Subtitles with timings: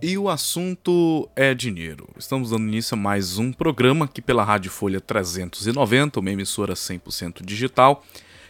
[0.00, 2.08] E o assunto é dinheiro.
[2.16, 7.44] Estamos dando início a mais um programa aqui pela Rádio Folha 390, uma emissora 100%
[7.44, 8.04] digital.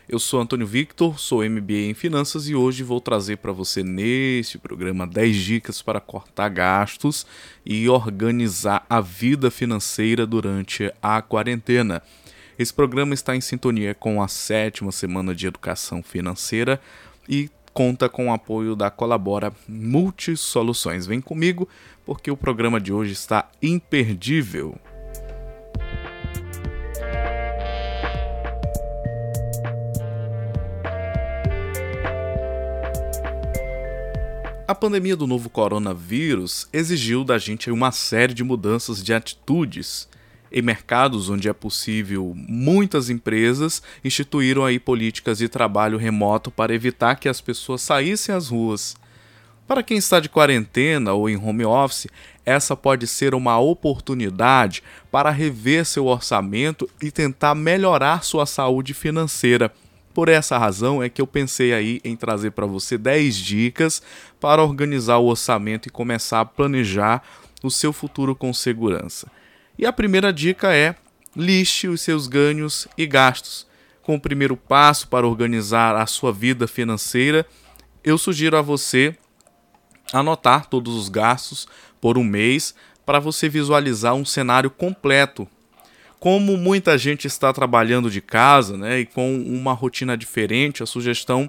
[0.07, 4.59] Eu sou Antônio Victor, sou MBA em Finanças e hoje vou trazer para você neste
[4.59, 7.27] programa 10 dicas para cortar gastos
[7.65, 12.03] e organizar a vida financeira durante a quarentena.
[12.59, 16.79] Esse programa está em sintonia com a sétima semana de educação financeira
[17.27, 21.07] e conta com o apoio da Colabora Multisoluções.
[21.07, 21.69] Vem comigo
[22.05, 24.77] porque o programa de hoje está imperdível.
[34.67, 40.09] A pandemia do novo coronavírus exigiu da gente uma série de mudanças de atitudes
[40.51, 47.17] em mercados onde é possível, muitas empresas instituíram aí políticas de trabalho remoto para evitar
[47.17, 48.97] que as pessoas saíssem às ruas.
[49.67, 52.07] Para quem está de quarentena ou em home office,
[52.45, 59.71] essa pode ser uma oportunidade para rever seu orçamento e tentar melhorar sua saúde financeira.
[60.15, 64.03] Por essa razão é que eu pensei aí em trazer para você 10 dicas
[64.41, 67.23] para organizar o orçamento e começar a planejar
[67.63, 69.31] o seu futuro com segurança.
[69.79, 70.97] E a primeira dica é
[71.37, 73.65] liste os seus ganhos e gastos.
[74.03, 77.47] Com o primeiro passo para organizar a sua vida financeira,
[78.03, 79.17] eu sugiro a você
[80.13, 81.69] anotar todos os gastos
[82.01, 82.75] por um mês
[83.07, 85.47] para você visualizar um cenário completo.
[86.19, 91.49] Como muita gente está trabalhando de casa né, e com uma rotina diferente, a sugestão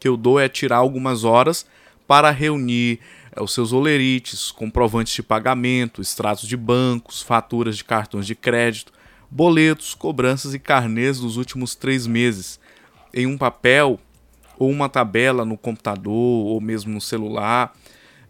[0.00, 1.64] que eu dou é tirar algumas horas
[2.08, 2.98] para reunir
[3.40, 8.92] os seus olerites, comprovantes de pagamento, extratos de bancos, faturas de cartões de crédito,
[9.30, 12.58] boletos, cobranças e carnês dos últimos três meses,
[13.12, 14.00] em um papel
[14.58, 17.74] ou uma tabela no computador ou mesmo no celular.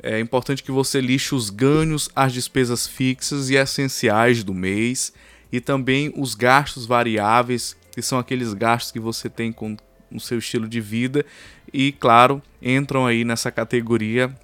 [0.02, 5.12] É importante que você lixe os ganhos, as despesas fixas e essenciais do mês
[5.50, 9.76] e também os gastos variáveis, que são aqueles gastos que você tem com
[10.12, 11.24] o seu estilo de vida
[11.72, 14.34] e, claro, entram aí nessa categoria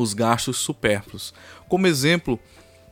[0.00, 1.34] os gastos supérfluos.
[1.68, 2.38] Como exemplo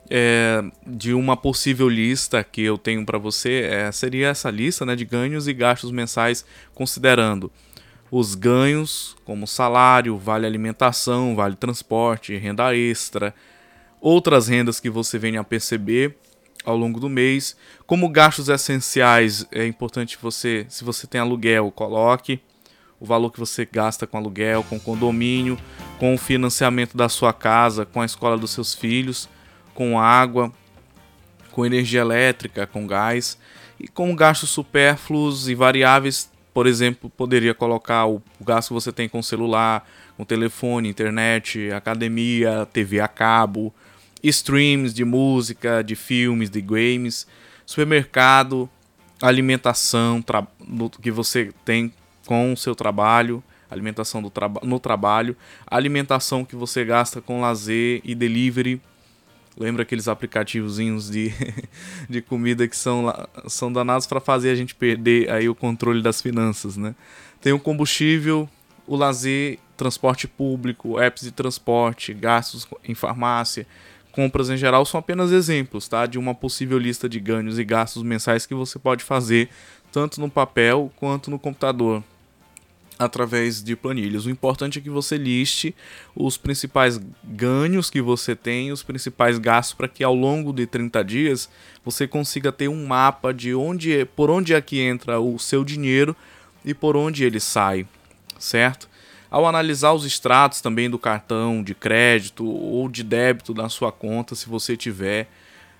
[0.09, 4.95] é, de uma possível lista que eu tenho para você, é, seria essa lista né,
[4.95, 7.51] de ganhos e gastos mensais, considerando
[8.11, 13.35] os ganhos, como salário, vale alimentação, vale transporte, renda extra,
[14.01, 16.17] outras rendas que você venha a perceber
[16.65, 17.55] ao longo do mês.
[17.85, 22.41] Como gastos essenciais, é importante você, se você tem aluguel, coloque
[22.99, 25.57] o valor que você gasta com aluguel, com condomínio,
[25.97, 29.29] com o financiamento da sua casa, com a escola dos seus filhos,
[29.73, 30.51] com água,
[31.51, 33.37] com energia elétrica, com gás
[33.79, 39.07] e com gastos supérfluos e variáveis, por exemplo, poderia colocar o gasto que você tem
[39.07, 39.87] com celular,
[40.17, 43.73] com telefone, internet, academia, TV a cabo,
[44.21, 47.25] streams de música, de filmes, de games,
[47.65, 48.69] supermercado,
[49.21, 50.23] alimentação
[51.01, 51.93] que você tem
[52.29, 55.35] com o seu trabalho, alimentação do traba no trabalho,
[55.65, 58.79] alimentação que você gasta com lazer e delivery.
[59.57, 61.33] Lembra aqueles aplicativozinhos de,
[62.07, 63.11] de comida que são,
[63.47, 66.93] são danados para fazer a gente perder aí o controle das finanças, né?
[67.41, 68.47] Tem o combustível,
[68.85, 73.65] o lazer, transporte público, apps de transporte, gastos em farmácia,
[74.11, 76.05] compras em geral são apenas exemplos, tá?
[76.05, 79.49] De uma possível lista de ganhos e gastos mensais que você pode fazer
[79.91, 82.03] tanto no papel quanto no computador
[82.99, 84.25] através de planilhas.
[84.25, 85.73] O importante é que você liste
[86.13, 91.01] os principais ganhos que você tem, os principais gastos para que ao longo de 30
[91.05, 91.49] dias
[91.83, 95.63] você consiga ter um mapa de onde é, por onde é que entra o seu
[95.63, 96.13] dinheiro
[96.65, 97.87] e por onde ele sai,
[98.37, 98.89] certo?
[99.31, 104.35] Ao analisar os extratos também do cartão de crédito ou de débito da sua conta,
[104.35, 105.29] se você tiver,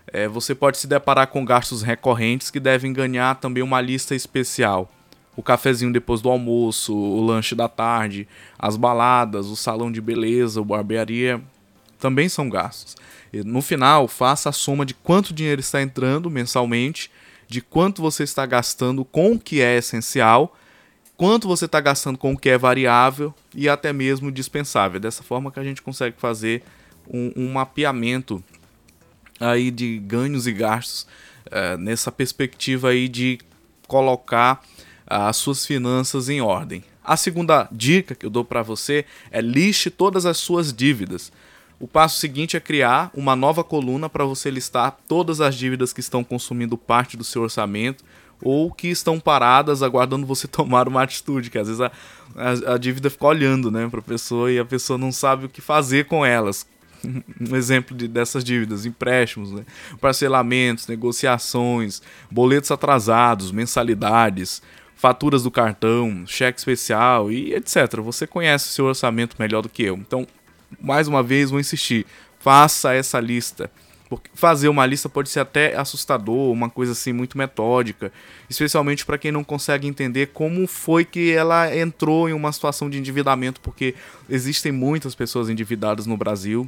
[0.07, 4.89] é, você pode se deparar com gastos recorrentes que devem ganhar também uma lista especial
[5.39, 8.27] o cafezinho depois do almoço, o lanche da tarde,
[8.57, 11.41] as baladas, o salão de beleza, o barbearia,
[11.97, 12.97] também são gastos.
[13.45, 17.09] No final, faça a soma de quanto dinheiro está entrando mensalmente,
[17.47, 20.57] de quanto você está gastando com o que é essencial,
[21.15, 24.99] quanto você está gastando com o que é variável e até mesmo dispensável.
[24.99, 26.63] Dessa forma que a gente consegue fazer
[27.09, 28.43] um, um mapeamento
[29.39, 31.07] aí de ganhos e gastos
[31.47, 33.39] uh, nessa perspectiva aí de
[33.89, 34.63] colocar
[35.09, 36.83] as suas finanças em ordem.
[37.03, 41.31] A segunda dica que eu dou para você é liste todas as suas dívidas.
[41.79, 46.01] O passo seguinte é criar uma nova coluna para você listar todas as dívidas que
[46.01, 48.03] estão consumindo parte do seu orçamento
[48.41, 51.91] ou que estão paradas aguardando você tomar uma atitude, que às vezes a,
[52.35, 55.49] a, a dívida fica olhando né, para a pessoa e a pessoa não sabe o
[55.49, 56.67] que fazer com elas.
[57.49, 59.65] um exemplo de, dessas dívidas, empréstimos, né?
[59.99, 64.61] parcelamentos, negociações, boletos atrasados, mensalidades,
[64.99, 68.01] faturas do cartão, cheque especial e etc.
[68.01, 69.95] Você conhece o seu orçamento melhor do que eu.
[69.95, 70.27] Então,
[70.79, 72.05] mais uma vez, vou insistir:
[72.39, 73.71] faça essa lista.
[74.09, 78.11] Porque fazer uma lista pode ser até assustador, uma coisa assim muito metódica,
[78.49, 82.97] especialmente para quem não consegue entender como foi que ela entrou em uma situação de
[82.97, 83.93] endividamento, porque
[84.27, 86.67] existem muitas pessoas endividadas no Brasil.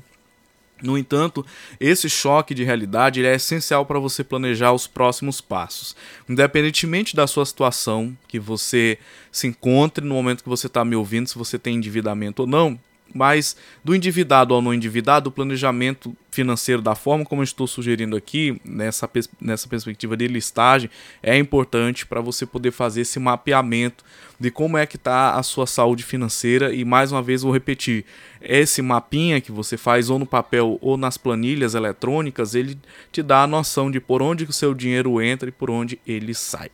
[0.82, 1.46] No entanto,
[1.80, 5.96] esse choque de realidade é essencial para você planejar os próximos passos.
[6.28, 8.98] Independentemente da sua situação, que você
[9.32, 12.80] se encontre no momento que você está me ouvindo, se você tem endividamento ou não,
[13.14, 18.16] mas do endividado ao não endividado, o planejamento financeiro da forma como eu estou sugerindo
[18.16, 19.10] aqui, nessa,
[19.40, 20.90] nessa perspectiva de listagem,
[21.22, 24.04] é importante para você poder fazer esse mapeamento
[24.40, 28.06] de como é que está a sua saúde financeira e mais uma vez vou repetir,
[28.42, 32.78] esse mapinha que você faz ou no papel ou nas planilhas eletrônicas, ele
[33.12, 36.34] te dá a noção de por onde o seu dinheiro entra e por onde ele
[36.34, 36.72] sai.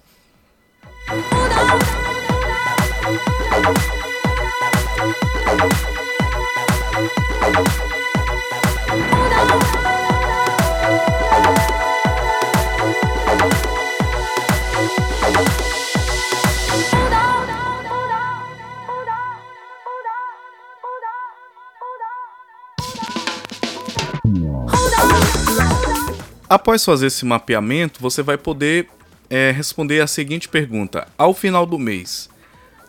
[26.50, 28.88] Após fazer esse mapeamento, você vai poder
[29.30, 32.30] é, responder a seguinte pergunta: ao final do mês,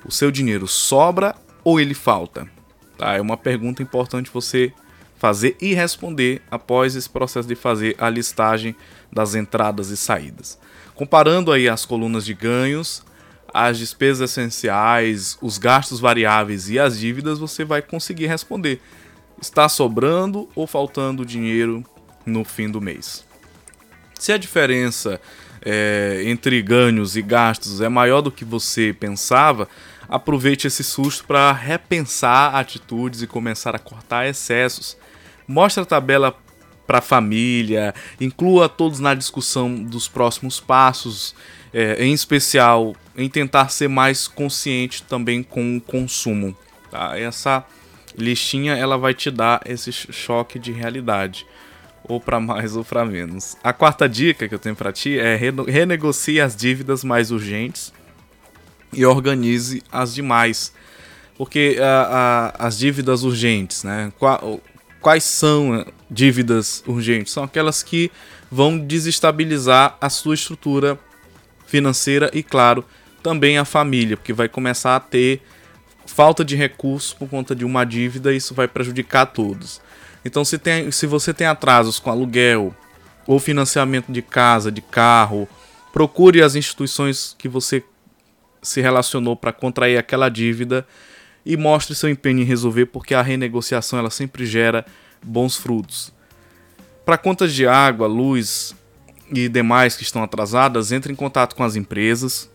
[0.04, 1.34] o seu dinheiro sobra
[1.64, 2.48] ou ele falta?
[2.96, 3.14] Tá?
[3.14, 4.72] É uma pergunta importante você
[5.16, 8.76] fazer e responder após esse processo de fazer a listagem
[9.12, 10.56] das entradas e saídas.
[10.94, 13.02] Comparando aí as colunas de ganhos,
[13.52, 18.80] as despesas essenciais, os gastos variáveis e as dívidas, você vai conseguir responder.
[19.40, 21.84] Está sobrando ou faltando dinheiro
[22.24, 23.27] no fim do mês?
[24.18, 25.20] Se a diferença
[25.64, 29.68] é, entre ganhos e gastos é maior do que você pensava,
[30.08, 34.96] aproveite esse susto para repensar atitudes e começar a cortar excessos.
[35.46, 36.36] Mostre a tabela
[36.86, 41.34] para a família, inclua todos na discussão dos próximos passos,
[41.72, 46.56] é, em especial em tentar ser mais consciente também com o consumo.
[46.90, 47.18] Tá?
[47.18, 47.64] Essa
[48.16, 51.46] listinha ela vai te dar esse choque de realidade
[52.08, 53.56] ou para mais ou para menos.
[53.62, 57.92] A quarta dica que eu tenho para ti é renegocie as dívidas mais urgentes
[58.92, 60.72] e organize as demais.
[61.36, 64.12] Porque uh, uh, as dívidas urgentes, né?
[65.00, 67.32] quais são dívidas urgentes?
[67.32, 68.10] São aquelas que
[68.50, 70.98] vão desestabilizar a sua estrutura
[71.66, 72.84] financeira e, claro,
[73.22, 75.40] também a família, porque vai começar a ter
[76.06, 79.80] falta de recursos por conta de uma dívida e isso vai prejudicar todos.
[80.28, 82.74] Então, se, tem, se você tem atrasos com aluguel
[83.26, 85.48] ou financiamento de casa, de carro,
[85.90, 87.82] procure as instituições que você
[88.62, 90.86] se relacionou para contrair aquela dívida
[91.46, 94.84] e mostre seu empenho em resolver, porque a renegociação ela sempre gera
[95.22, 96.12] bons frutos.
[97.06, 98.74] Para contas de água, luz
[99.32, 102.50] e demais que estão atrasadas, entre em contato com as empresas,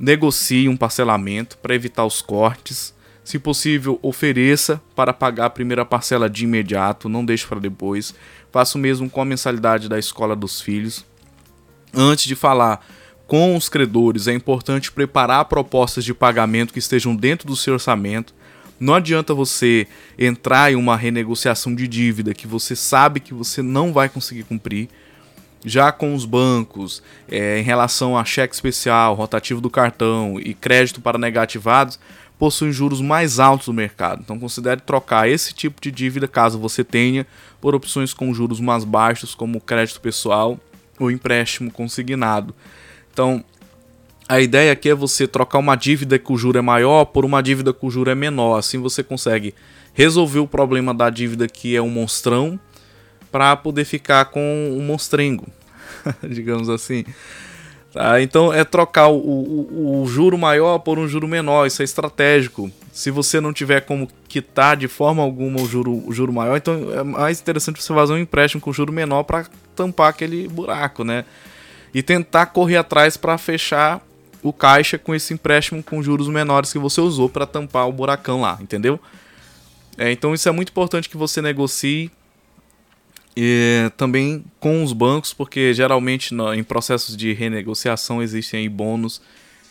[0.00, 2.93] negocie um parcelamento para evitar os cortes
[3.24, 8.14] se possível, ofereça para pagar a primeira parcela de imediato, não deixe para depois.
[8.52, 11.04] Faça o mesmo com a mensalidade da escola dos filhos.
[11.92, 12.86] Antes de falar
[13.26, 18.34] com os credores, é importante preparar propostas de pagamento que estejam dentro do seu orçamento.
[18.78, 19.86] Não adianta você
[20.18, 24.88] entrar em uma renegociação de dívida que você sabe que você não vai conseguir cumprir.
[25.64, 31.00] Já com os bancos, é, em relação a cheque especial, rotativo do cartão e crédito
[31.00, 31.98] para negativados,
[32.44, 34.20] possuem juros mais altos do mercado.
[34.22, 37.26] Então considere trocar esse tipo de dívida, caso você tenha,
[37.58, 40.60] por opções com juros mais baixos, como crédito pessoal
[41.00, 42.54] ou empréstimo consignado.
[43.10, 43.42] Então,
[44.28, 47.42] a ideia aqui é você trocar uma dívida que o juro é maior por uma
[47.42, 48.58] dívida que o juro é menor.
[48.58, 49.54] Assim você consegue
[49.94, 52.60] resolver o problema da dívida que é um monstrão
[53.32, 55.46] para poder ficar com um monstrengo,
[56.28, 57.06] digamos assim.
[57.94, 58.20] Tá?
[58.20, 62.68] Então é trocar o, o, o, juro maior por um juro menor, isso é estratégico.
[62.92, 66.92] Se você não tiver como quitar de forma alguma o juro, o juro maior, então
[66.92, 69.46] é mais interessante você fazer um empréstimo com juro menor para
[69.76, 71.24] tampar aquele buraco, né?
[71.94, 74.04] E tentar correr atrás para fechar
[74.42, 78.40] o caixa com esse empréstimo com juros menores que você usou para tampar o buracão
[78.40, 78.98] lá, entendeu?
[79.96, 82.10] É, então isso é muito importante que você negocie
[83.36, 89.20] e também com os bancos, porque geralmente no, em processos de renegociação existem bônus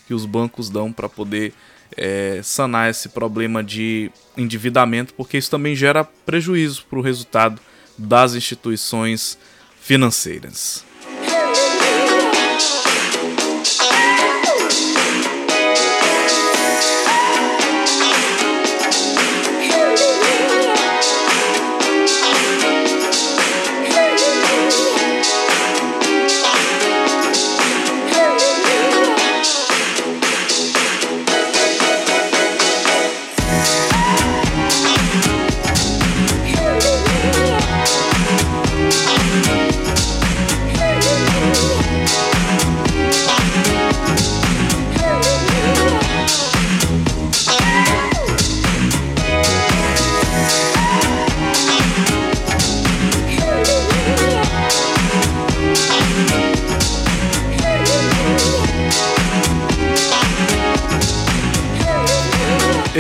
[0.08, 1.54] que os bancos dão para poder
[1.96, 7.62] é, sanar esse problema de endividamento, porque isso também gera prejuízo para o resultado
[7.98, 9.38] das instituições
[9.80, 10.84] financeiras.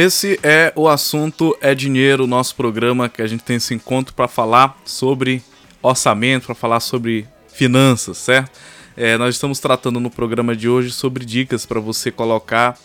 [0.05, 4.27] Esse é o assunto é dinheiro, nosso programa que a gente tem esse encontro para
[4.27, 5.41] falar sobre
[5.81, 8.51] orçamento, para falar sobre finanças, certo?
[8.97, 12.77] É, nós estamos tratando no programa de hoje sobre dicas para você colocar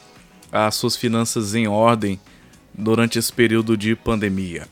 [0.53, 2.21] as suas finanças em ordem
[2.73, 4.69] durante esse período de pandemia.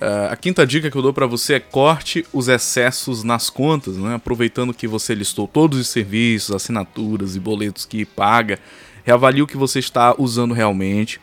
[0.00, 3.96] Uh, a quinta dica que eu dou para você é corte os excessos nas contas,
[3.96, 4.16] né?
[4.16, 8.58] aproveitando que você listou todos os serviços, assinaturas e boletos que paga,
[9.04, 11.20] reavalie o que você está usando realmente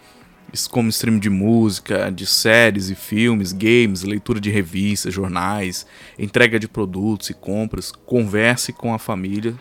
[0.69, 5.85] como stream de música, de séries e filmes, games, leitura de revistas, jornais,
[6.17, 9.55] entrega de produtos e compras, converse com a família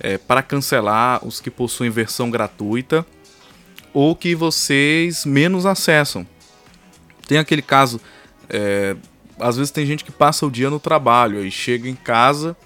[0.00, 3.06] é, para cancelar os que possuem versão gratuita
[3.92, 6.26] ou que vocês menos acessam.
[7.26, 8.00] Tem aquele caso,
[8.48, 8.96] é,
[9.38, 12.56] às vezes tem gente que passa o dia no trabalho e chega em casa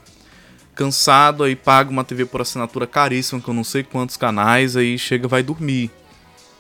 [0.75, 5.29] cansado, aí paga uma TV por assinatura caríssima, com não sei quantos canais, aí chega
[5.29, 5.91] vai dormir.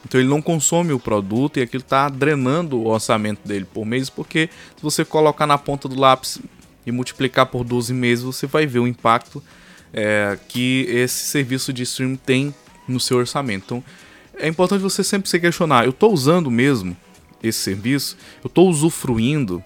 [0.04, 4.10] Então ele não consome o produto e aquilo está drenando o orçamento dele por mês,
[4.10, 6.38] porque se você colocar na ponta do lápis
[6.86, 9.42] e multiplicar por 12 meses, você vai ver o impacto
[9.92, 12.54] é, que esse serviço de streaming tem
[12.86, 13.64] no seu orçamento.
[13.64, 13.84] Então
[14.36, 16.96] é importante você sempre se questionar: eu estou usando mesmo
[17.42, 18.16] esse serviço?
[18.42, 19.62] Eu estou usufruindo?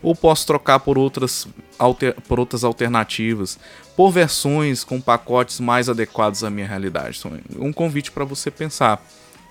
[0.00, 3.58] Ou posso trocar por outras, alter, por outras alternativas,
[3.96, 7.18] por versões com pacotes mais adequados à minha realidade?
[7.18, 9.04] Então, é um convite para você pensar.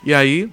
[0.04, 0.50] E aí,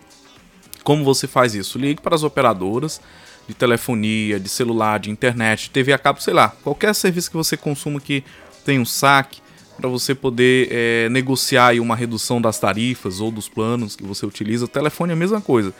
[0.82, 1.78] como você faz isso?
[1.78, 3.00] Ligue para as operadoras
[3.46, 7.56] de telefonia, de celular, de internet, TV a cabo, sei lá, qualquer serviço que você
[7.56, 8.24] consuma que
[8.64, 9.40] tem um saque
[9.76, 14.64] para você poder é, negociar uma redução das tarifas ou dos planos que você utiliza.
[14.64, 15.74] O telefone é a mesma coisa.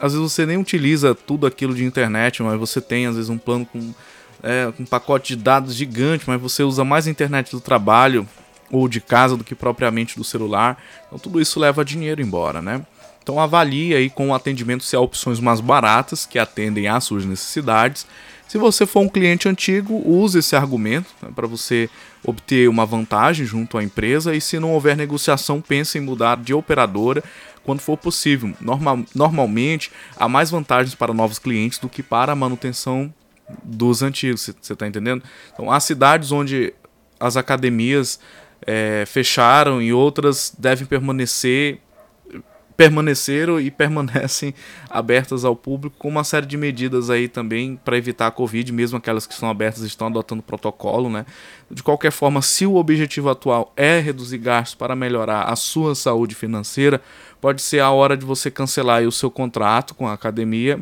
[0.00, 3.38] Às vezes você nem utiliza tudo aquilo de internet, mas você tem às vezes um
[3.38, 3.94] plano com
[4.42, 8.28] é, um pacote de dados gigante, mas você usa mais internet do trabalho
[8.70, 10.82] ou de casa do que propriamente do celular.
[11.06, 12.84] Então tudo isso leva dinheiro embora, né?
[13.24, 17.24] Então avalie aí com o atendimento se há opções mais baratas que atendem às suas
[17.24, 18.06] necessidades.
[18.46, 21.88] Se você for um cliente antigo, use esse argumento né, para você
[22.22, 26.52] obter uma vantagem junto à empresa e se não houver negociação, pense em mudar de
[26.52, 27.24] operadora
[27.64, 28.52] quando for possível.
[28.60, 33.12] Normal, normalmente há mais vantagens para novos clientes do que para a manutenção
[33.62, 35.22] dos antigos, você está entendendo?
[35.52, 36.74] Então há cidades onde
[37.18, 38.20] as academias
[38.66, 41.80] é, fecharam e outras devem permanecer
[42.76, 44.54] permaneceram e permanecem
[44.88, 48.98] abertas ao público com uma série de medidas aí também para evitar a Covid, mesmo
[48.98, 51.26] aquelas que estão abertas estão adotando protocolo, né?
[51.70, 56.34] De qualquer forma, se o objetivo atual é reduzir gastos para melhorar a sua saúde
[56.34, 57.00] financeira,
[57.40, 60.80] pode ser a hora de você cancelar o seu contrato com a academia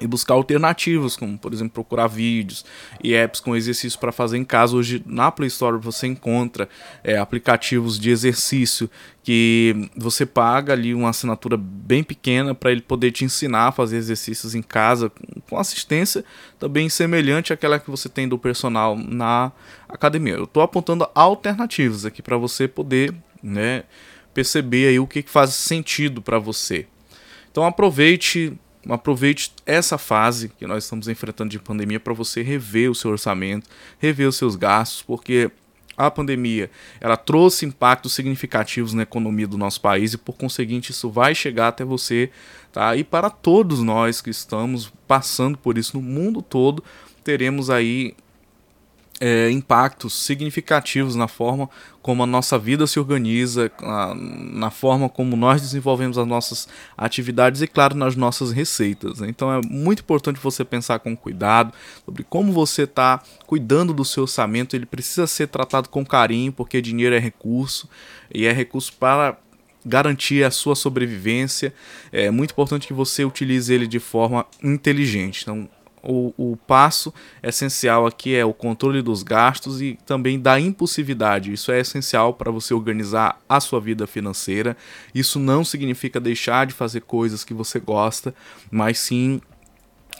[0.00, 2.64] e buscar alternativas, como por exemplo procurar vídeos
[3.02, 4.76] e apps com exercícios para fazer em casa.
[4.76, 6.68] Hoje na Play Store você encontra
[7.02, 8.90] é, aplicativos de exercício
[9.22, 13.96] que você paga ali uma assinatura bem pequena para ele poder te ensinar a fazer
[13.96, 15.10] exercícios em casa
[15.48, 16.24] com assistência
[16.58, 19.50] também semelhante àquela que você tem do personal na
[19.88, 20.34] academia.
[20.34, 23.84] Eu estou apontando alternativas aqui para você poder né,
[24.34, 26.86] perceber aí o que, que faz sentido para você.
[27.50, 28.52] Então aproveite
[28.88, 33.68] aproveite essa fase que nós estamos enfrentando de pandemia para você rever o seu orçamento,
[33.98, 35.50] rever os seus gastos, porque
[35.96, 41.08] a pandemia ela trouxe impactos significativos na economia do nosso país e por conseguinte isso
[41.08, 42.30] vai chegar até você,
[42.72, 42.96] tá?
[42.96, 46.82] E para todos nós que estamos passando por isso no mundo todo,
[47.22, 48.14] teremos aí
[49.26, 51.70] é, impactos significativos na forma
[52.02, 53.72] como a nossa vida se organiza,
[54.52, 59.20] na forma como nós desenvolvemos as nossas atividades e, claro, nas nossas receitas.
[59.20, 59.28] Né?
[59.30, 61.72] Então é muito importante você pensar com cuidado
[62.04, 64.76] sobre como você está cuidando do seu orçamento.
[64.76, 67.88] Ele precisa ser tratado com carinho, porque dinheiro é recurso
[68.30, 69.38] e é recurso para
[69.86, 71.72] garantir a sua sobrevivência.
[72.12, 75.44] É muito importante que você utilize ele de forma inteligente.
[75.44, 75.66] Então,
[76.04, 81.52] o, o passo essencial aqui é o controle dos gastos e também da impulsividade.
[81.52, 84.76] Isso é essencial para você organizar a sua vida financeira.
[85.14, 88.34] Isso não significa deixar de fazer coisas que você gosta,
[88.70, 89.40] mas sim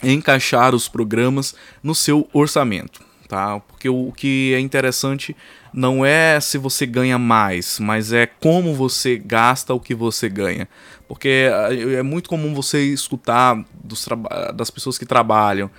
[0.03, 3.59] encaixar os programas no seu orçamento, tá?
[3.59, 5.35] Porque o que é interessante
[5.73, 10.67] não é se você ganha mais, mas é como você gasta o que você ganha.
[11.07, 14.07] Porque é, é muito comum você escutar dos
[14.55, 15.69] das pessoas que trabalham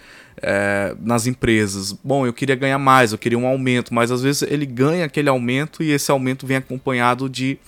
[0.42, 1.92] é, nas empresas.
[1.92, 5.28] Bom, eu queria ganhar mais, eu queria um aumento, mas às vezes ele ganha aquele
[5.28, 7.58] aumento e esse aumento vem acompanhado de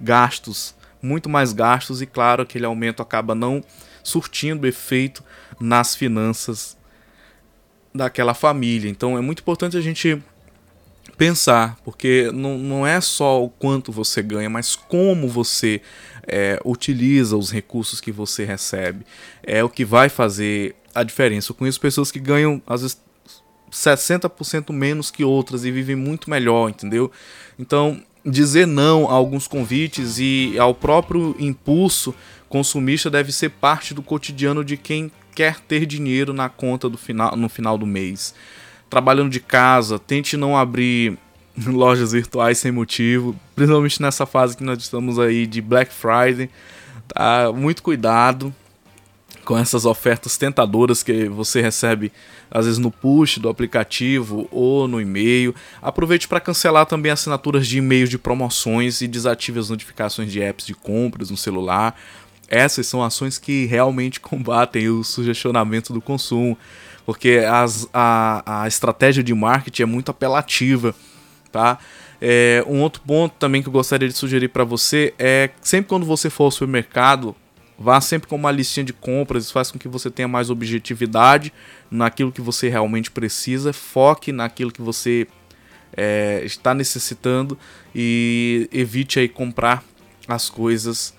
[0.00, 3.62] gastos, muito mais gastos, e claro, aquele aumento acaba não
[4.02, 5.24] surtindo efeito
[5.60, 6.76] nas finanças
[7.94, 8.88] daquela família.
[8.88, 10.20] Então é muito importante a gente
[11.16, 15.80] pensar, porque não, não é só o quanto você ganha, mas como você
[16.26, 19.04] é, utiliza os recursos que você recebe.
[19.42, 21.50] É o que vai fazer a diferença.
[21.50, 23.00] Eu conheço pessoas que ganham, às vezes,
[23.70, 27.10] 60% menos que outras e vivem muito melhor, entendeu?
[27.58, 32.14] Então, dizer não a alguns convites e ao próprio impulso
[32.48, 37.36] consumista deve ser parte do cotidiano de quem quer ter dinheiro na conta do final,
[37.36, 38.34] no final do mês
[38.92, 41.16] trabalhando de casa, tente não abrir
[41.66, 46.50] lojas virtuais sem motivo, principalmente nessa fase que nós estamos aí de Black Friday.
[47.08, 47.50] Tá?
[47.54, 48.54] Muito cuidado
[49.46, 52.12] com essas ofertas tentadoras que você recebe
[52.50, 55.54] às vezes no push do aplicativo ou no e-mail.
[55.80, 60.66] Aproveite para cancelar também assinaturas de e-mails de promoções e desative as notificações de apps
[60.66, 61.98] de compras no celular.
[62.52, 66.56] Essas são ações que realmente combatem o sugestionamento do consumo
[67.04, 70.94] porque as, a, a estratégia de marketing é muito apelativa,
[71.50, 71.78] tá?
[72.20, 76.06] É, um outro ponto também que eu gostaria de sugerir para você é sempre quando
[76.06, 77.34] você for ao supermercado,
[77.76, 81.52] vá sempre com uma listinha de compras, isso faz com que você tenha mais objetividade
[81.90, 85.26] naquilo que você realmente precisa, foque naquilo que você
[85.96, 87.58] é, está necessitando
[87.92, 89.82] e evite aí comprar
[90.28, 91.12] as coisas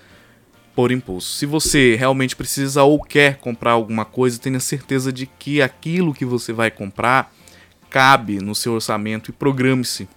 [0.74, 1.32] por impulso.
[1.34, 6.24] Se você realmente precisa ou quer comprar alguma coisa, tenha certeza de que aquilo que
[6.24, 7.32] você vai comprar
[7.88, 10.08] cabe no seu orçamento e programe-se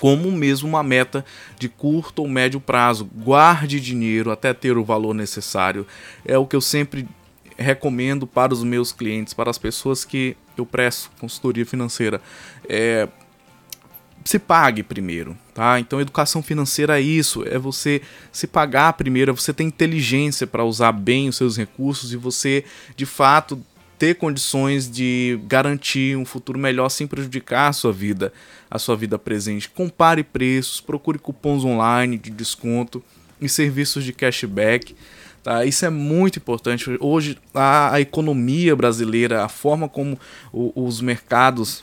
[0.00, 1.24] como mesmo uma meta
[1.58, 3.04] de curto ou médio prazo.
[3.04, 5.86] Guarde dinheiro até ter o valor necessário.
[6.24, 7.06] É o que eu sempre
[7.58, 12.22] recomendo para os meus clientes, para as pessoas que eu presto consultoria financeira.
[12.68, 13.08] É,
[14.28, 15.80] se pague primeiro, tá?
[15.80, 20.62] Então, educação financeira é isso, é você se pagar primeiro, é você ter inteligência para
[20.62, 22.62] usar bem os seus recursos e você,
[22.94, 23.58] de fato,
[23.98, 28.30] ter condições de garantir um futuro melhor sem prejudicar a sua vida,
[28.70, 29.70] a sua vida presente.
[29.70, 33.02] Compare preços, procure cupons online de desconto
[33.40, 34.94] e serviços de cashback.
[35.42, 35.64] Tá?
[35.64, 36.84] Isso é muito importante.
[37.00, 40.20] Hoje, a, a economia brasileira, a forma como
[40.52, 41.82] o, os mercados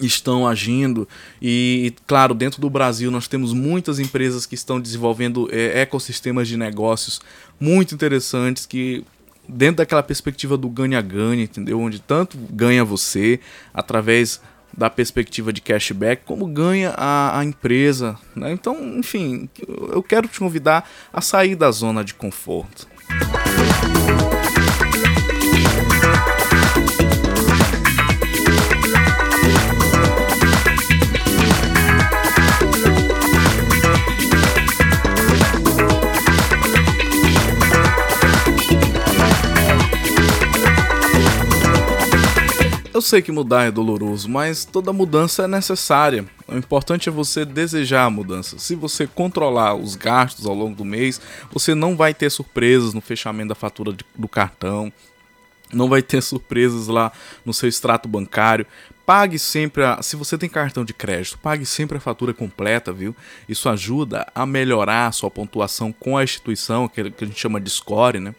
[0.00, 1.08] estão agindo.
[1.40, 6.56] E claro dentro do Brasil nós temos muitas empresas que estão desenvolvendo é, ecossistemas de
[6.56, 7.20] negócios
[7.60, 9.04] muito interessantes que
[9.48, 11.80] dentro daquela perspectiva do ganha-ganha entendeu?
[11.80, 13.40] Onde tanto ganha você
[13.72, 14.40] através
[14.76, 18.52] da perspectiva de cashback como ganha a, a empresa né?
[18.52, 22.86] então enfim eu quero te convidar a sair da zona de conforto
[42.98, 46.26] Eu sei que mudar é doloroso, mas toda mudança é necessária.
[46.48, 48.58] O importante é você desejar a mudança.
[48.58, 53.00] Se você controlar os gastos ao longo do mês, você não vai ter surpresas no
[53.00, 54.92] fechamento da fatura do cartão,
[55.72, 57.12] não vai ter surpresas lá
[57.46, 58.66] no seu extrato bancário.
[59.06, 63.14] Pague sempre, a, se você tem cartão de crédito, pague sempre a fatura completa, viu?
[63.48, 67.70] Isso ajuda a melhorar a sua pontuação com a instituição, que a gente chama de
[67.70, 68.34] score, né?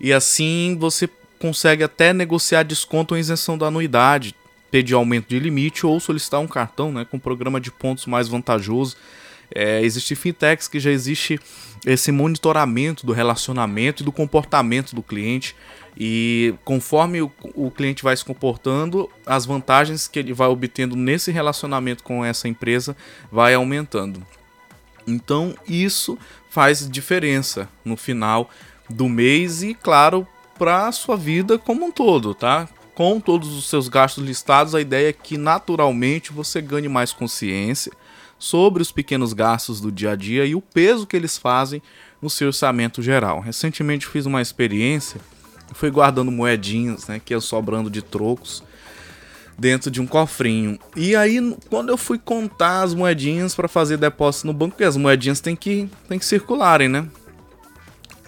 [0.00, 1.08] E assim você
[1.44, 4.34] consegue até negociar desconto ou isenção da anuidade,
[4.70, 8.96] pedir aumento de limite ou solicitar um cartão né, com programa de pontos mais vantajoso.
[9.54, 11.38] É, existe fintechs que já existe
[11.84, 15.54] esse monitoramento do relacionamento e do comportamento do cliente
[15.94, 21.30] e conforme o, o, cliente vai se comportando, as vantagens que ele vai obtendo nesse
[21.30, 22.96] relacionamento com essa empresa
[23.30, 24.26] vai aumentando.
[25.06, 28.48] Então isso faz diferença no final
[28.88, 30.26] do mês e claro
[30.58, 32.68] para sua vida como um todo, tá?
[32.94, 37.92] Com todos os seus gastos listados, a ideia é que naturalmente você ganhe mais consciência
[38.38, 41.82] sobre os pequenos gastos do dia a dia e o peso que eles fazem
[42.22, 43.40] no seu orçamento geral.
[43.40, 45.20] Recentemente fiz uma experiência
[45.72, 48.62] fui guardando moedinhas, né, que ia sobrando de trocos
[49.58, 50.78] dentro de um cofrinho.
[50.96, 54.96] E aí, quando eu fui contar as moedinhas para fazer depósito no banco, porque as
[54.96, 57.06] moedinhas tem que, tem que circularem, né?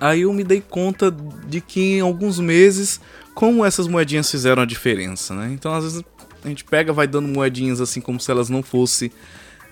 [0.01, 1.15] Aí eu me dei conta
[1.47, 3.01] de que em alguns meses,
[3.35, 5.51] como essas moedinhas fizeram a diferença, né?
[5.53, 6.05] Então, às vezes,
[6.45, 9.11] a gente pega, vai dando moedinhas assim como se elas não fossem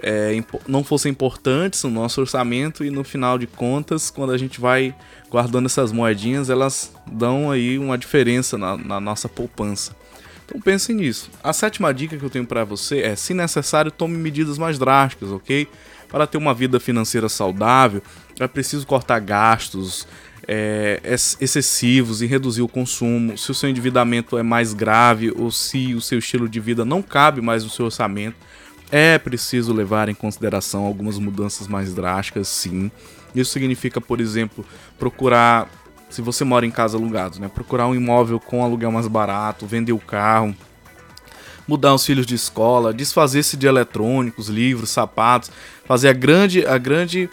[0.02, 0.32] é,
[0.66, 4.94] não fossem importantes no nosso orçamento e no final de contas, quando a gente vai
[5.30, 9.96] guardando essas moedinhas, elas dão aí uma diferença na, na nossa poupança.
[10.44, 11.30] Então pense nisso.
[11.42, 15.30] A sétima dica que eu tenho para você é, se necessário, tome medidas mais drásticas,
[15.30, 15.66] ok?
[16.09, 18.03] Para ter uma vida financeira saudável,
[18.38, 20.07] é preciso cortar gastos
[20.47, 21.01] é,
[21.40, 23.37] excessivos e reduzir o consumo.
[23.37, 27.03] Se o seu endividamento é mais grave ou se o seu estilo de vida não
[27.03, 28.37] cabe mais no seu orçamento,
[28.90, 32.90] é preciso levar em consideração algumas mudanças mais drásticas, sim.
[33.35, 34.64] Isso significa, por exemplo,
[34.99, 35.69] procurar
[36.11, 37.51] se você mora em casa alugado, né?
[37.53, 40.55] Procurar um imóvel com aluguel mais barato, vender o carro,
[41.67, 45.51] mudar os filhos de escola, desfazer-se de eletrônicos, livros, sapatos,
[45.85, 47.29] fazer a grande, a grande,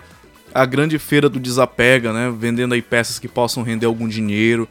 [0.54, 2.34] a grande feira do desapega, né?
[2.36, 4.68] Vendendo aí peças que possam render algum dinheiro.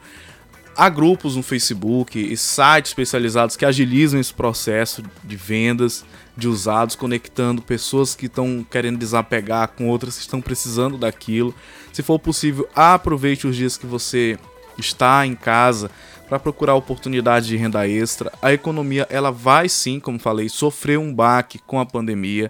[0.75, 6.95] Há grupos no Facebook e sites especializados que agilizam esse processo de vendas de usados,
[6.95, 11.53] conectando pessoas que estão querendo desapegar com outras que estão precisando daquilo.
[11.91, 14.39] Se for possível, aproveite os dias que você
[14.77, 15.91] está em casa
[16.29, 18.31] para procurar oportunidades de renda extra.
[18.41, 22.49] A economia ela vai sim, como falei, sofrer um baque com a pandemia,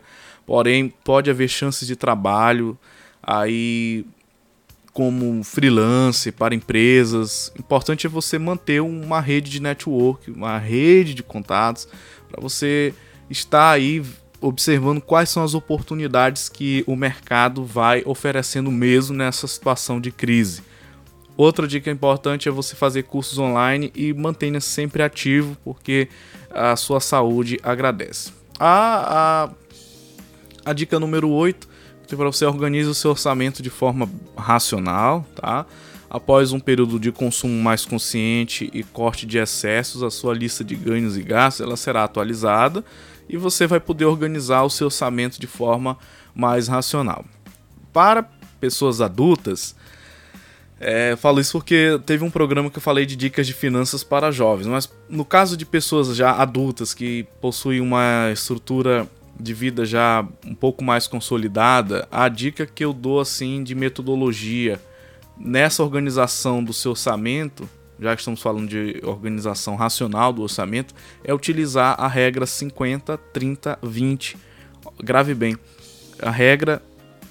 [0.52, 2.78] porém pode haver chances de trabalho
[3.24, 4.06] aí
[4.92, 7.54] como freelance para empresas.
[7.58, 11.88] Importante é você manter uma rede de network, uma rede de contatos
[12.30, 12.94] para você
[13.30, 14.04] estar aí
[14.42, 20.62] observando quais são as oportunidades que o mercado vai oferecendo mesmo nessa situação de crise.
[21.38, 26.10] Outra dica importante é você fazer cursos online e mantenha sempre ativo, porque
[26.50, 28.34] a sua saúde agradece.
[28.60, 29.50] A, a,
[30.66, 31.68] a dica número 8
[32.14, 35.66] é para você organizar o seu orçamento de forma racional, tá?
[36.10, 40.76] Após um período de consumo mais consciente e corte de excessos, a sua lista de
[40.76, 42.84] ganhos e gastos ela será atualizada
[43.30, 45.98] e você vai poder organizar o seu orçamento de forma
[46.36, 47.24] mais racional.
[47.94, 48.24] Para
[48.60, 49.74] pessoas adultas,
[50.80, 54.32] é, falo isso porque teve um programa que eu falei de dicas de finanças para
[54.32, 59.08] jovens, mas no caso de pessoas já adultas que possuem uma estrutura
[59.42, 64.80] de vida já um pouco mais consolidada, a dica que eu dou assim de metodologia
[65.38, 67.68] nessa organização do seu orçamento
[68.02, 73.78] já que estamos falando de organização racional do orçamento, é utilizar a regra 50, 30,
[73.84, 74.38] 20.
[75.04, 75.56] Grave bem.
[76.20, 76.82] A regra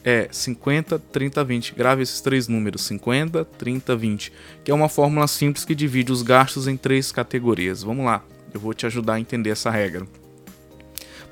[0.04, 1.74] é 50, 30, 20.
[1.74, 4.32] Grave esses três números: 50, 30, 20.
[4.64, 7.82] Que é uma fórmula simples que divide os gastos em três categorias.
[7.82, 10.06] Vamos lá, eu vou te ajudar a entender essa regra.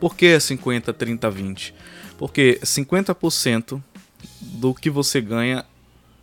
[0.01, 1.75] Por que 50, 30, 20?
[2.17, 3.83] Porque 50%
[4.41, 5.65] do que você ganha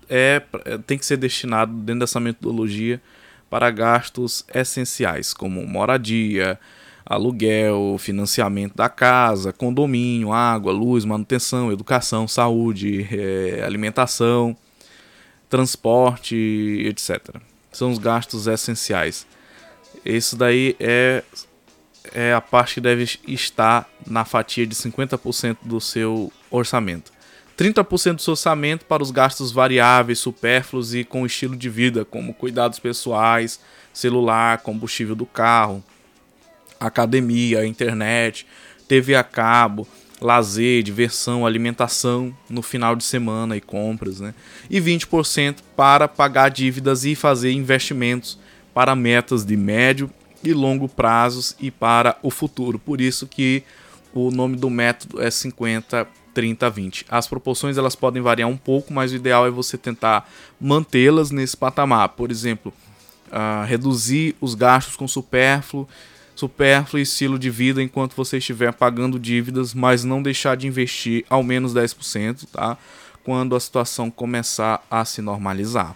[0.10, 0.42] é,
[0.86, 3.02] tem que ser destinado dentro dessa metodologia
[3.50, 6.60] para gastos essenciais, como moradia,
[7.06, 14.58] aluguel, financiamento da casa, condomínio, água, luz, manutenção, educação, saúde, é, alimentação,
[15.50, 16.36] transporte,
[16.88, 17.36] etc.
[17.72, 19.28] São os gastos essenciais.
[20.04, 21.24] Isso daí é,
[22.14, 27.12] é a parte que deve estar na fatia de 50% do seu orçamento.
[27.58, 32.34] 30% do seu orçamento para os gastos variáveis, supérfluos e com estilo de vida, como
[32.34, 33.60] cuidados pessoais,
[33.94, 35.84] celular, combustível do carro,
[36.80, 38.46] academia, internet,
[38.88, 39.88] TV a cabo,
[40.20, 44.34] lazer, diversão, alimentação no final de semana e compras, né?
[44.70, 48.38] E 20% para pagar dívidas e fazer investimentos
[48.74, 50.12] para metas de médio
[50.46, 52.80] e longo prazos e para o futuro.
[52.80, 53.64] Por isso que
[54.14, 57.06] o nome do método é 50 30 a 20.
[57.10, 60.30] As proporções elas podem variar um pouco, mas o ideal é você tentar
[60.60, 62.10] mantê-las nesse patamar.
[62.10, 62.74] Por exemplo,
[63.28, 65.88] uh, reduzir os gastos com supérfluo,
[66.36, 71.26] supérfluo e estilo de vida enquanto você estiver pagando dívidas, mas não deixar de investir
[71.30, 72.78] ao menos 10%, tá?
[73.24, 75.96] Quando a situação começar a se normalizar.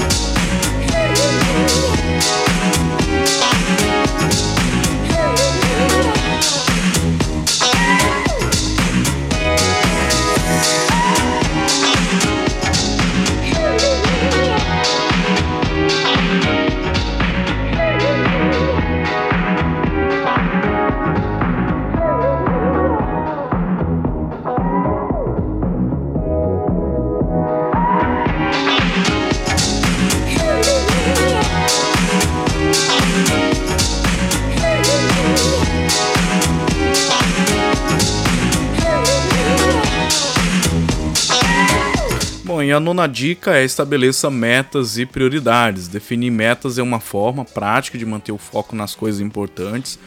[42.81, 45.87] nona dica é estabeleça metas e prioridades.
[45.87, 49.97] Definir metas é uma forma prática de manter o foco nas coisas importantes,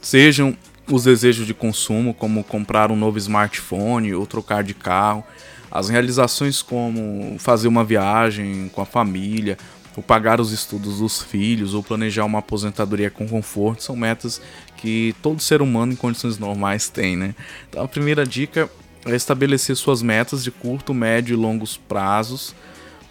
[0.00, 0.56] sejam
[0.90, 5.24] os desejos de consumo, como comprar um novo smartphone ou trocar de carro,
[5.70, 9.56] as realizações como fazer uma viagem com a família,
[9.96, 14.40] ou pagar os estudos dos filhos, ou planejar uma aposentadoria com conforto, são metas
[14.76, 17.34] que todo ser humano em condições normais tem, né?
[17.68, 18.70] Então a primeira dica
[19.06, 22.54] é estabelecer suas metas de curto, médio e longos prazos,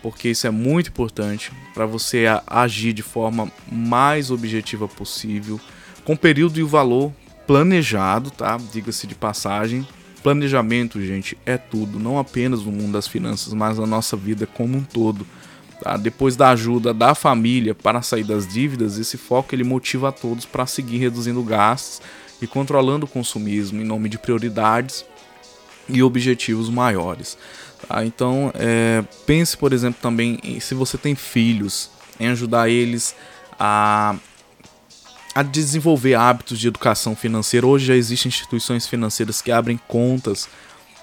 [0.02, 5.60] porque isso é muito importante para você agir de forma mais objetiva possível,
[6.06, 7.12] com período e o valor
[7.46, 8.58] planejado, tá?
[8.72, 9.86] Diga-se de passagem.
[10.22, 14.78] Planejamento, gente, é tudo, não apenas no mundo das finanças, mas na nossa vida como
[14.78, 15.26] um todo.
[15.82, 15.98] Tá?
[15.98, 20.46] Depois da ajuda da família para sair das dívidas, esse foco ele motiva a todos
[20.46, 22.02] para seguir reduzindo gastos
[22.42, 25.06] e controlando o consumismo em nome de prioridades
[25.90, 27.38] e objetivos maiores.
[27.88, 28.06] Tá?
[28.06, 33.16] Então, é, pense, por exemplo, também em, se você tem filhos, em ajudar eles
[33.60, 34.16] a,
[35.34, 37.66] a desenvolver hábitos de educação financeira.
[37.66, 40.50] Hoje já existem instituições financeiras que abrem contas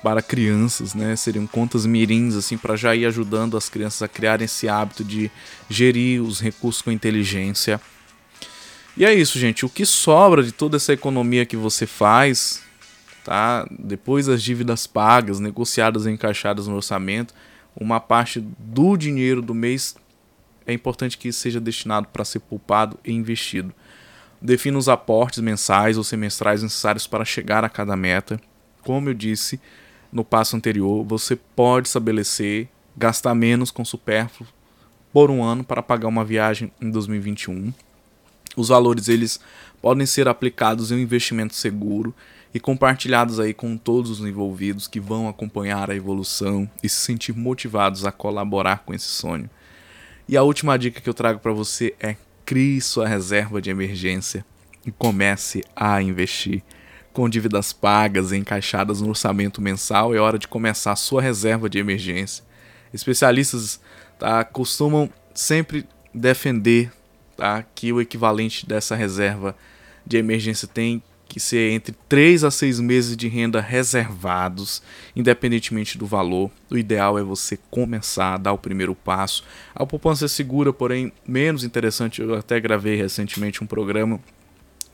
[0.02, 1.16] para crianças, né?
[1.16, 5.30] Seriam contas mirins assim para já ir ajudando as crianças a criarem esse hábito de
[5.68, 7.80] gerir os recursos com inteligência.
[8.96, 9.66] E é isso, gente.
[9.66, 12.62] O que sobra de toda essa economia que você faz
[13.26, 13.66] tá?
[13.76, 17.34] Depois das dívidas pagas, negociadas e encaixadas no orçamento,
[17.74, 19.96] uma parte do dinheiro do mês
[20.64, 23.74] é importante que seja destinado para ser poupado e investido.
[24.40, 28.40] Defina os aportes mensais ou semestrais necessários para chegar a cada meta.
[28.82, 29.60] Como eu disse
[30.12, 34.48] no passo anterior, você pode estabelecer gastar menos com supérfluo
[35.12, 37.74] por um ano para pagar uma viagem em 2021.
[38.56, 39.40] Os valores eles
[39.82, 42.14] podem ser aplicados em um investimento seguro
[42.56, 47.36] e compartilhados aí com todos os envolvidos que vão acompanhar a evolução e se sentir
[47.36, 49.50] motivados a colaborar com esse sonho.
[50.26, 52.16] E a última dica que eu trago para você é
[52.46, 54.42] crie sua reserva de emergência
[54.86, 56.62] e comece a investir.
[57.12, 61.68] Com dívidas pagas e encaixadas no orçamento mensal, é hora de começar a sua reserva
[61.68, 62.42] de emergência.
[62.90, 63.78] Especialistas
[64.18, 66.90] tá, costumam sempre defender
[67.36, 69.54] tá, que o equivalente dessa reserva
[70.06, 71.02] de emergência tem
[71.36, 74.82] que ser entre 3 a 6 meses de renda reservados,
[75.14, 76.50] independentemente do valor.
[76.70, 79.44] O ideal é você começar a dar o primeiro passo.
[79.74, 82.22] A poupança é segura, porém menos interessante.
[82.22, 84.18] Eu até gravei recentemente um programa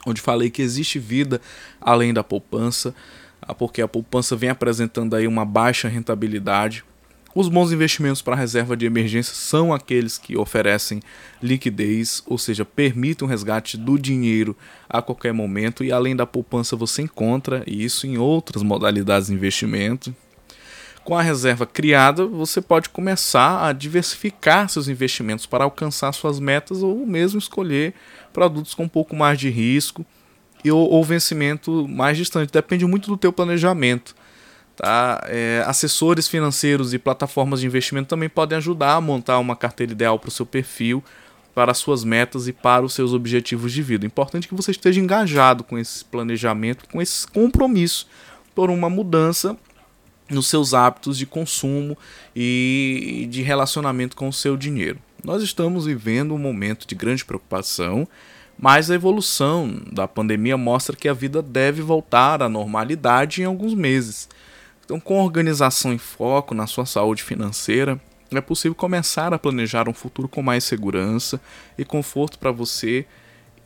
[0.04, 1.40] onde falei que existe vida
[1.80, 2.92] além da poupança,
[3.56, 6.84] porque a poupança vem apresentando aí uma baixa rentabilidade
[7.34, 11.00] os bons investimentos para reserva de emergência são aqueles que oferecem
[11.42, 14.56] liquidez, ou seja, permitem o resgate do dinheiro
[14.88, 20.14] a qualquer momento e além da poupança você encontra isso em outras modalidades de investimento.
[21.04, 26.82] Com a reserva criada, você pode começar a diversificar seus investimentos para alcançar suas metas
[26.82, 27.94] ou mesmo escolher
[28.32, 30.06] produtos com um pouco mais de risco
[30.64, 32.52] ou, ou vencimento mais distante.
[32.52, 34.14] Depende muito do teu planejamento.
[34.82, 35.22] Tá?
[35.28, 40.18] É, assessores financeiros e plataformas de investimento também podem ajudar a montar uma carteira ideal
[40.18, 41.04] para o seu perfil,
[41.54, 44.04] para as suas metas e para os seus objetivos de vida.
[44.04, 48.08] Importante que você esteja engajado com esse planejamento, com esse compromisso
[48.56, 49.56] por uma mudança
[50.28, 51.96] nos seus hábitos de consumo
[52.34, 54.98] e de relacionamento com o seu dinheiro.
[55.22, 58.08] Nós estamos vivendo um momento de grande preocupação,
[58.58, 63.74] mas a evolução da pandemia mostra que a vida deve voltar à normalidade em alguns
[63.74, 64.28] meses.
[64.92, 67.98] Então, com organização e foco na sua saúde financeira,
[68.30, 71.40] é possível começar a planejar um futuro com mais segurança
[71.78, 73.06] e conforto para você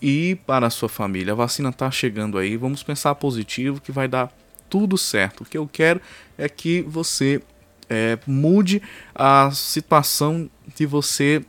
[0.01, 1.33] e para a sua família.
[1.33, 4.33] A vacina está chegando aí, vamos pensar positivo que vai dar
[4.71, 5.41] tudo certo.
[5.41, 6.01] O que eu quero
[6.39, 7.43] é que você
[7.91, 8.81] é, mude
[9.13, 11.45] a situação que você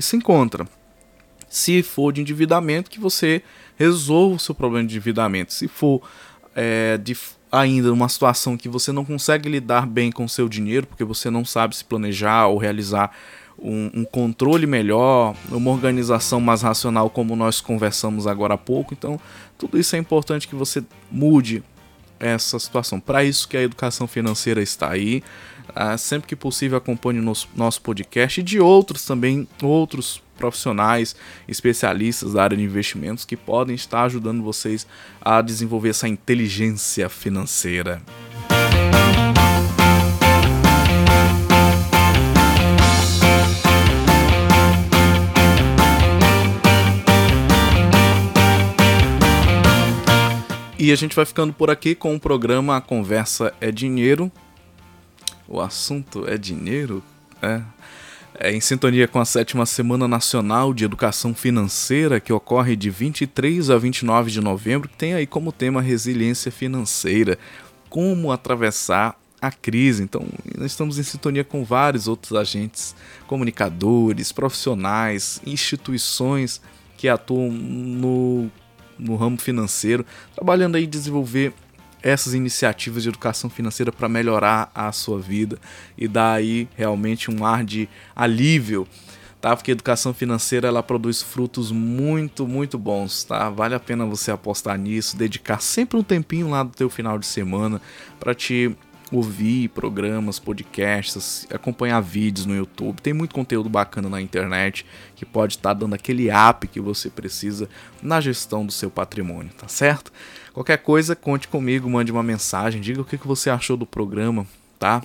[0.00, 0.66] se encontra.
[1.48, 3.40] Se for de endividamento, que você
[3.76, 5.52] resolva o seu problema de endividamento.
[5.52, 6.02] Se for
[6.56, 7.16] é, de
[7.52, 11.44] ainda uma situação que você não consegue lidar bem com seu dinheiro, porque você não
[11.44, 13.14] sabe se planejar ou realizar
[13.58, 18.94] um, um, controle melhor, uma organização mais racional, como nós conversamos agora há pouco.
[18.94, 19.20] Então,
[19.58, 21.62] tudo isso é importante que você mude
[22.18, 22.98] essa situação.
[22.98, 25.22] Para isso que a educação financeira está aí.
[25.74, 31.14] Ah, sempre que possível, acompanhe nosso, nosso podcast e de outros também, outros profissionais,
[31.46, 34.84] especialistas da área de investimentos que podem estar ajudando vocês
[35.20, 38.02] a desenvolver essa inteligência financeira.
[50.76, 54.32] E a gente vai ficando por aqui com o programa A Conversa é Dinheiro.
[55.46, 57.00] O assunto é dinheiro?
[57.40, 57.60] É,
[58.40, 63.76] em sintonia com a sétima Semana Nacional de Educação Financeira, que ocorre de 23 a
[63.76, 67.38] 29 de novembro, que tem aí como tema resiliência financeira,
[67.90, 70.02] como atravessar a crise.
[70.02, 72.94] Então, nós estamos em sintonia com vários outros agentes,
[73.26, 76.60] comunicadores, profissionais, instituições
[76.96, 78.50] que atuam no,
[78.98, 81.52] no ramo financeiro, trabalhando aí desenvolver
[82.02, 85.58] essas iniciativas de educação financeira para melhorar a sua vida
[85.96, 88.86] e dar aí realmente um ar de alívio,
[89.40, 89.54] tá?
[89.54, 93.48] Porque a educação financeira ela produz frutos muito, muito bons, tá?
[93.50, 97.26] Vale a pena você apostar nisso, dedicar sempre um tempinho lá do teu final de
[97.26, 97.80] semana
[98.18, 98.76] para te
[99.12, 103.00] ouvir programas, podcasts, acompanhar vídeos no YouTube.
[103.00, 107.10] Tem muito conteúdo bacana na internet que pode estar tá dando aquele app que você
[107.10, 107.68] precisa
[108.02, 110.10] na gestão do seu patrimônio, tá certo?
[110.52, 114.46] Qualquer coisa, conte comigo, mande uma mensagem, diga o que você achou do programa,
[114.78, 115.02] tá?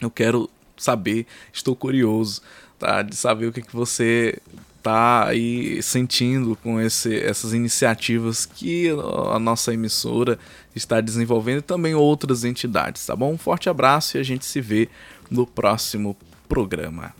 [0.00, 2.40] Eu quero saber, estou curioso,
[2.78, 3.02] tá?
[3.02, 4.38] De saber o que você
[4.82, 8.88] tá aí sentindo com esse, essas iniciativas que
[9.32, 10.38] a nossa emissora
[10.74, 13.32] está desenvolvendo e também outras entidades, tá bom?
[13.32, 14.88] Um forte abraço e a gente se vê
[15.28, 16.16] no próximo
[16.48, 17.12] programa.